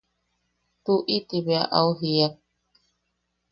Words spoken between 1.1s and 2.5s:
ti bea au jiak.